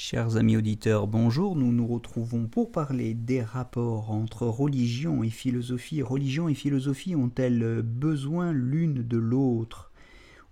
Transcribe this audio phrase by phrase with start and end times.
[0.00, 6.02] Chers amis auditeurs, bonjour, nous nous retrouvons pour parler des rapports entre religion et philosophie.
[6.02, 9.90] Religion et philosophie ont-elles besoin l'une de l'autre?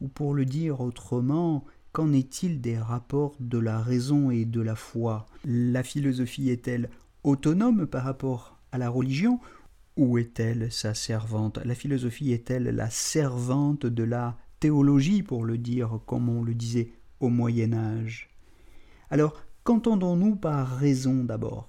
[0.00, 4.74] Ou pour le dire autrement, qu'en est-il des rapports de la raison et de la
[4.74, 5.26] foi?
[5.44, 6.90] La philosophie est-elle
[7.22, 9.38] autonome par rapport à la religion?
[9.96, 11.60] Ou est-elle sa servante?
[11.64, 16.90] La philosophie est-elle la servante de la théologie, pour le dire comme on le disait
[17.20, 18.28] au Moyen Âge?
[19.10, 21.68] Alors, qu'entendons-nous par raison d'abord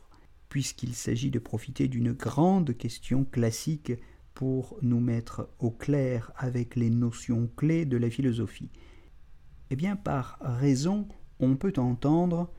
[0.50, 3.92] Puisqu'il s'agit de profiter d'une grande question classique
[4.34, 8.72] pour nous mettre au clair avec les notions clés de la philosophie?
[9.70, 11.08] Eh bien, par raison,
[11.40, 12.52] on peut entendre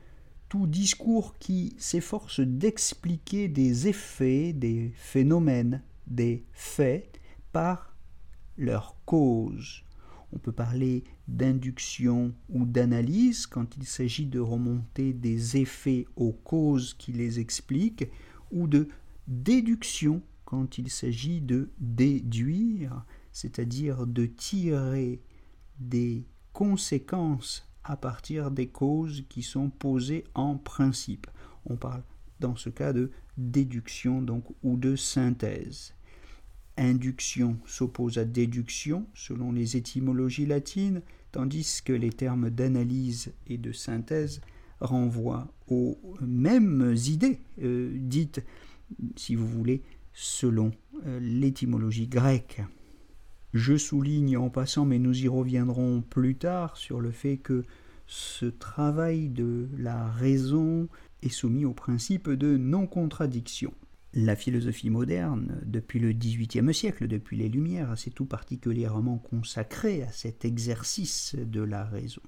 [0.47, 7.19] tout discours qui s'efforce d'expliquer des effets, des phénomènes, des faits
[7.51, 7.95] par
[8.57, 9.83] leur cause.
[10.31, 16.93] On peut parler d'induction ou d'analyse quand il s'agit de remonter des effets aux causes
[16.93, 18.09] qui les expliquent,
[18.51, 18.87] ou de
[19.27, 25.21] déduction quand il s'agit de déduire, c'est-à-dire de tirer
[25.79, 31.27] des conséquences à partir des causes qui sont posées en principe.
[31.65, 32.03] On parle
[32.39, 34.25] dans ce cas de déduction
[34.63, 35.93] ou de synthèse
[36.85, 43.71] induction s'oppose à déduction selon les étymologies latines, tandis que les termes d'analyse et de
[43.71, 44.41] synthèse
[44.79, 48.41] renvoient aux mêmes idées euh, dites,
[49.15, 49.81] si vous voulez,
[50.13, 50.71] selon
[51.05, 52.61] euh, l'étymologie grecque.
[53.53, 57.63] Je souligne en passant, mais nous y reviendrons plus tard, sur le fait que
[58.05, 60.87] ce travail de la raison
[61.21, 63.73] est soumis au principe de non-contradiction.
[64.13, 70.11] La philosophie moderne, depuis le XVIIIe siècle, depuis les Lumières, s'est tout particulièrement consacrée à
[70.11, 72.21] cet exercice de la raison.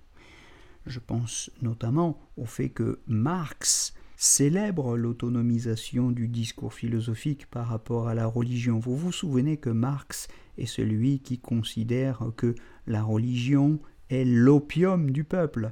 [0.85, 8.13] Je pense notamment au fait que Marx célèbre l'autonomisation du discours philosophique par rapport à
[8.13, 8.77] la religion.
[8.77, 10.27] Vous vous souvenez que Marx
[10.59, 12.53] est celui qui considère que
[12.85, 13.79] la religion
[14.11, 15.71] est l'opium du peuple.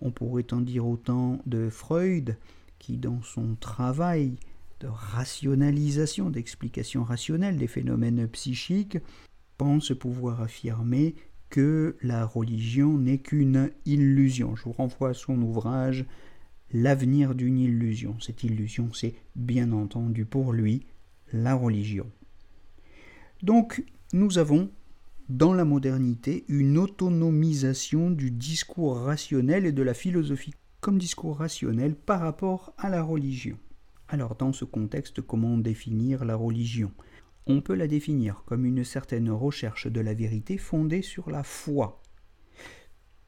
[0.00, 2.36] On pourrait en dire autant de Freud,
[2.80, 4.34] qui dans son travail
[4.84, 8.98] de rationalisation, d'explication rationnelle des phénomènes psychiques,
[9.56, 11.14] pense pouvoir affirmer
[11.48, 14.56] que la religion n'est qu'une illusion.
[14.56, 16.04] Je vous renvoie à son ouvrage
[16.72, 18.16] L'avenir d'une illusion.
[18.20, 20.86] Cette illusion, c'est bien entendu pour lui
[21.32, 22.10] la religion.
[23.42, 24.70] Donc, nous avons
[25.28, 31.94] dans la modernité une autonomisation du discours rationnel et de la philosophie comme discours rationnel
[31.94, 33.56] par rapport à la religion.
[34.08, 36.92] Alors dans ce contexte, comment définir la religion?
[37.46, 42.02] On peut la définir comme une certaine recherche de la vérité fondée sur la foi.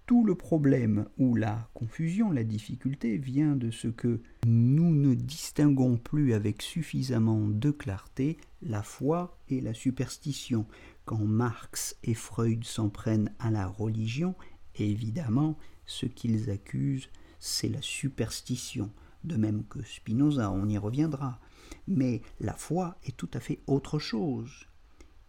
[0.07, 5.97] Tout le problème ou la confusion, la difficulté vient de ce que nous ne distinguons
[5.97, 10.67] plus avec suffisamment de clarté la foi et la superstition.
[11.07, 14.35] Quand Marx et Freud s'en prennent à la religion,
[14.77, 17.09] évidemment, ce qu'ils accusent,
[17.41, 18.91] c'est la superstition
[19.27, 21.41] de même que Spinoza, on y reviendra.
[21.87, 24.67] Mais la foi est tout à fait autre chose.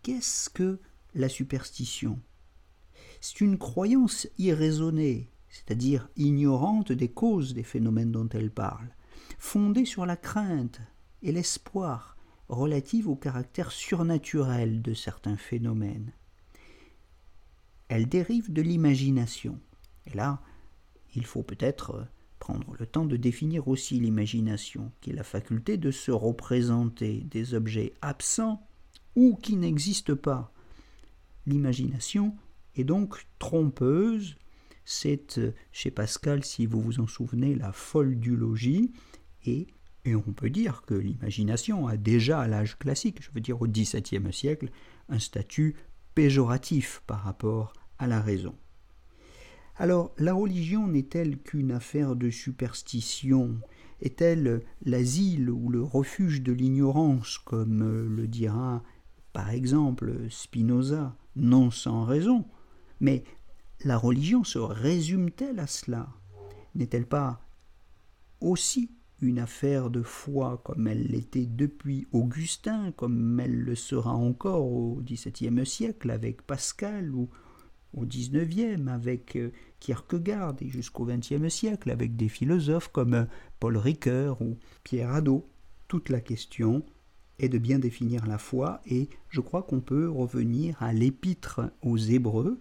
[0.03, 0.80] Qu'est-ce que
[1.13, 2.19] la superstition?
[3.22, 8.90] C'est une croyance irraisonnée, c'est-à-dire ignorante des causes des phénomènes dont elle parle,
[9.40, 10.81] fondée sur la crainte
[11.22, 12.18] et l'espoir
[12.50, 16.14] relative au caractère surnaturel de certains phénomènes.
[17.90, 19.59] Elle dérive de l'imagination.
[20.05, 20.41] Et là,
[21.16, 22.08] il faut peut-être
[22.39, 27.53] prendre le temps de définir aussi l'imagination, qui est la faculté de se représenter des
[27.53, 28.67] objets absents
[29.16, 30.53] ou qui n'existent pas.
[31.45, 32.35] L'imagination
[32.75, 34.35] est donc trompeuse,
[34.85, 35.39] c'est
[35.72, 38.91] chez Pascal, si vous vous en souvenez, la folle du logis,
[39.45, 39.67] et,
[40.05, 43.67] et on peut dire que l'imagination a déjà à l'âge classique, je veux dire au
[43.67, 44.69] XVIIe siècle,
[45.09, 45.75] un statut
[46.16, 48.55] péjoratif par rapport à la raison.
[49.79, 53.59] Alors, la religion n'est-elle qu'une affaire de superstition?
[54.02, 58.84] Est-elle l'asile ou le refuge de l'ignorance, comme le dira
[59.34, 61.16] par exemple Spinoza?
[61.35, 62.46] Non sans raison,
[63.00, 63.24] mais
[63.84, 66.08] la religion se résume-t-elle à cela?
[66.74, 67.47] N'est-elle pas
[68.41, 68.90] aussi
[69.22, 75.02] une affaire de foi comme elle l'était depuis Augustin, comme elle le sera encore au
[75.03, 77.29] XVIIe siècle avec Pascal ou
[77.97, 83.26] au XIXe avec euh, Kierkegaard et jusqu'au XXe siècle avec des philosophes comme euh,
[83.59, 85.47] Paul Ricoeur ou Pierre Hadot.
[85.88, 86.85] Toute la question
[87.40, 91.97] est de bien définir la foi et je crois qu'on peut revenir à l'épître aux
[91.97, 92.59] Hébreux,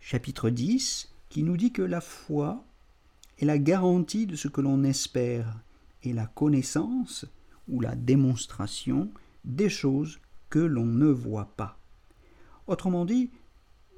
[0.00, 2.64] chapitre 10, qui nous dit que la foi
[3.38, 5.60] est la garantie de ce que l'on espère
[6.02, 7.26] et la connaissance
[7.68, 9.10] ou la démonstration
[9.44, 10.20] des choses
[10.50, 11.78] que l'on ne voit pas.
[12.66, 13.30] Autrement dit,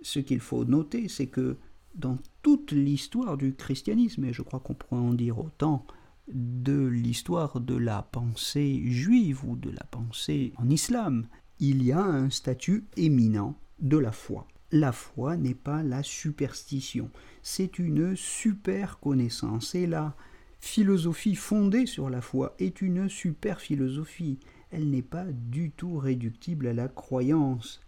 [0.03, 1.57] ce qu'il faut noter, c'est que
[1.95, 5.87] dans toute l'histoire du christianisme, et je crois qu'on pourrait en dire autant
[6.33, 11.27] de l'histoire de la pensée juive ou de la pensée en islam,
[11.59, 14.47] il y a un statut éminent de la foi.
[14.73, 17.11] La foi n'est pas la superstition,
[17.43, 19.75] c'est une super connaissance.
[19.75, 20.15] Et la
[20.61, 24.39] philosophie fondée sur la foi est une super philosophie.
[24.71, 27.81] Elle n'est pas du tout réductible à la croyance.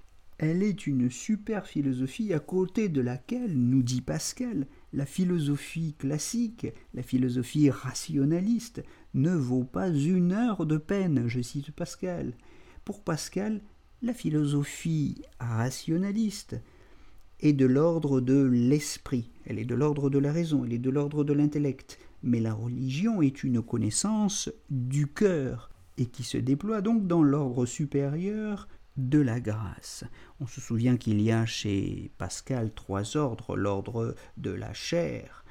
[0.45, 6.67] Elle est une super philosophie à côté de laquelle, nous dit Pascal, la philosophie classique,
[6.95, 8.83] la philosophie rationaliste,
[9.15, 12.35] ne vaut pas une heure de peine, je cite Pascal.
[12.85, 13.61] Pour Pascal,
[14.03, 16.57] la philosophie rationaliste
[17.39, 20.91] est de l'ordre de l'esprit, elle est de l'ordre de la raison, elle est de
[20.91, 26.81] l'ordre de l'intellect, mais la religion est une connaissance du cœur, et qui se déploie
[26.81, 28.67] donc dans l'ordre supérieur
[28.97, 30.05] de la grâce.
[30.41, 35.45] On se souvient qu'il y a chez Pascal trois ordres, l'ordre de la chair,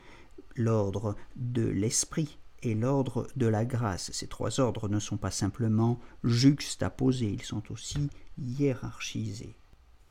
[0.55, 4.11] l'ordre de l'esprit et l'ordre de la grâce.
[4.11, 9.55] Ces trois ordres ne sont pas simplement juxtaposés, ils sont aussi hiérarchisés.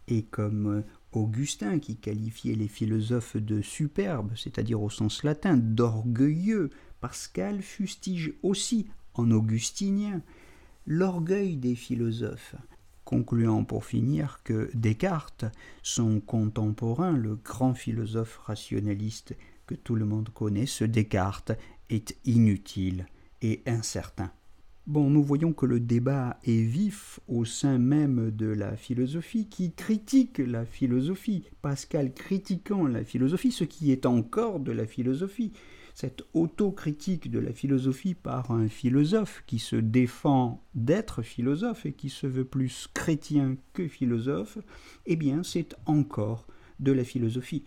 [0.08, 0.82] Et comme
[1.12, 8.86] Augustin, qui qualifiait les philosophes de superbes, c'est-à-dire au sens latin d'orgueilleux, Pascal fustige aussi,
[9.14, 10.22] en augustinien,
[10.86, 12.56] l'orgueil des philosophes
[13.10, 15.44] concluant pour finir que Descartes,
[15.82, 19.36] son contemporain, le grand philosophe rationaliste
[19.66, 21.50] que tout le monde connaît, ce Descartes
[21.88, 23.06] est inutile
[23.42, 24.30] et incertain.
[24.86, 29.72] Bon, nous voyons que le débat est vif au sein même de la philosophie qui
[29.72, 35.52] critique la philosophie, Pascal critiquant la philosophie, ce qui est encore de la philosophie
[35.94, 42.10] cette autocritique de la philosophie par un philosophe qui se défend d'être philosophe et qui
[42.10, 44.58] se veut plus chrétien que philosophe,
[45.06, 46.46] eh bien c'est encore
[46.78, 47.64] de la philosophie.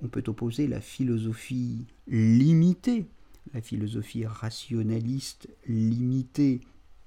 [0.00, 3.06] On peut opposer la philosophie limitée,
[3.54, 6.60] la philosophie rationaliste limitée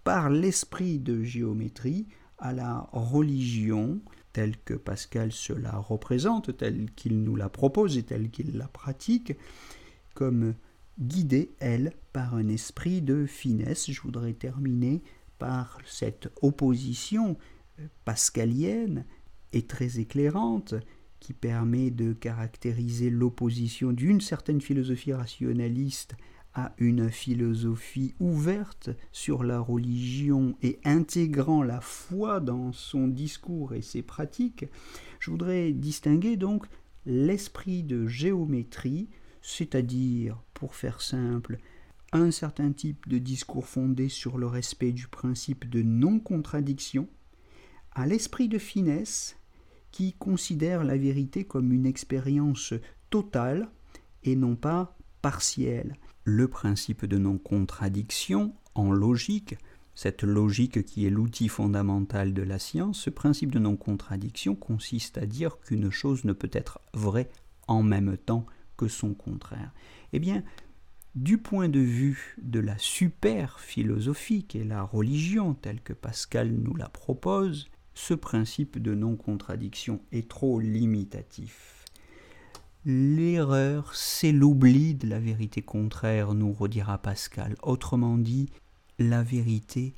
[0.04, 2.08] par l'esprit de géométrie
[2.38, 4.02] à la religion
[4.36, 8.68] telle que Pascal se la représente, telle qu'il nous la propose et telle qu'il la
[8.68, 9.34] pratique,
[10.16, 10.56] comme
[11.00, 13.92] guidée, elle, par un esprit de finesse.
[13.92, 15.04] Je voudrais terminer
[15.38, 17.38] par cette opposition
[17.80, 19.06] euh, pascalienne
[19.54, 20.74] et très éclairante
[21.20, 26.16] qui permet de caractériser l'opposition d'une certaine philosophie rationaliste
[26.54, 33.82] à une philosophie ouverte sur la religion et intégrant la foi dans son discours et
[33.82, 34.66] ses pratiques,
[35.20, 36.66] je voudrais distinguer donc
[37.06, 39.10] l'esprit de géométrie
[39.46, 41.60] c'est-à-dire, pour faire simple,
[42.12, 47.08] un certain type de discours fondé sur le respect du principe de non-contradiction,
[47.94, 49.38] à l'esprit de finesse
[49.92, 52.74] qui considère la vérité comme une expérience
[53.12, 53.70] totale
[54.24, 55.96] et non pas partielle.
[56.24, 59.58] Le principe de non-contradiction, en logique,
[59.94, 65.28] cette logique qui est l'outil fondamental de la science, ce principe de non-contradiction consiste à
[65.28, 67.30] dire qu'une chose ne peut être vraie
[67.68, 68.48] en même temps
[68.78, 69.72] que son contraire.
[70.14, 70.44] Eh bien,
[71.16, 76.76] du point de vue de la super philosophie qu'est la religion telle que Pascal nous
[76.76, 81.86] la propose, ce principe de non-contradiction est trop limitatif.
[82.86, 87.56] L'erreur, c'est l'oubli de la vérité contraire, nous redira Pascal.
[87.64, 88.50] Autrement dit,
[89.00, 89.94] la vérité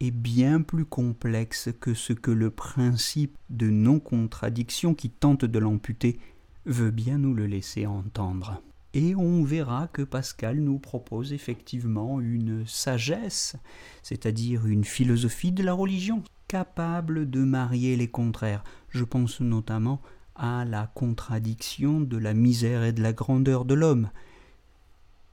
[0.00, 6.18] est bien plus complexe que ce que le principe de non-contradiction qui tente de l'amputer
[6.66, 8.60] veut bien nous le laisser entendre.
[8.92, 13.56] Et on verra que Pascal nous propose effectivement une sagesse,
[14.02, 18.64] c'est-à-dire une philosophie de la religion, capable de marier les contraires.
[18.88, 20.00] Je pense notamment
[20.34, 24.10] à la contradiction de la misère et de la grandeur de l'homme.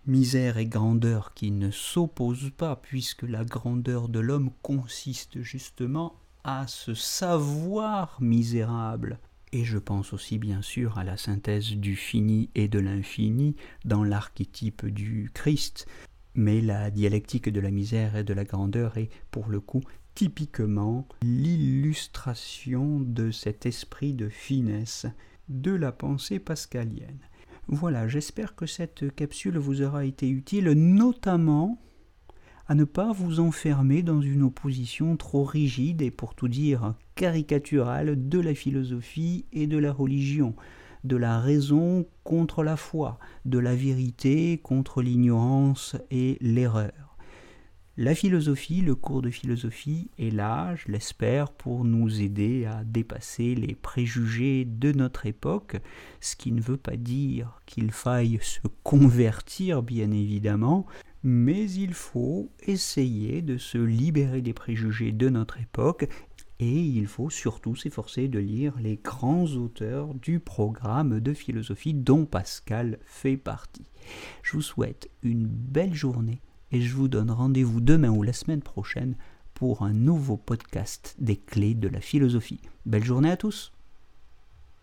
[0.05, 6.67] Misère et grandeur qui ne s'opposent pas, puisque la grandeur de l'homme consiste justement à
[6.67, 9.19] se savoir misérable,
[9.55, 13.55] Et je pense aussi bien sûr à la synthèse du fini et de l'infini
[13.85, 15.85] dans l'archétype du Christ.
[16.33, 19.83] Mais la dialectique de la misère et de la grandeur est pour le coup
[20.15, 25.05] typiquement l'illustration de cet esprit de finesse
[25.49, 27.19] de la pensée pascalienne.
[27.67, 31.79] Voilà, j'espère que cette capsule vous aura été utile, notamment
[32.67, 38.29] à ne pas vous enfermer dans une opposition trop rigide et pour tout dire caricaturale
[38.29, 40.55] de la philosophie et de la religion,
[41.03, 47.17] de la raison contre la foi, de la vérité contre l'ignorance et l'erreur.
[47.95, 53.53] La philosophie, le cours de philosophie est là, je l'espère, pour nous aider à dépasser
[53.53, 55.77] les préjugés de notre époque,
[56.19, 60.87] ce qui ne veut pas dire qu'il faille se convertir, bien évidemment,
[61.23, 66.07] mais il faut essayer de se libérer des préjugés de notre époque
[66.59, 72.25] et il faut surtout s'efforcer de lire les grands auteurs du programme de philosophie dont
[72.25, 73.85] Pascal fait partie.
[74.43, 78.61] Je vous souhaite une belle journée et je vous donne rendez-vous demain ou la semaine
[78.61, 79.15] prochaine
[79.53, 82.61] pour un nouveau podcast des clés de la philosophie.
[82.85, 83.71] Belle journée à tous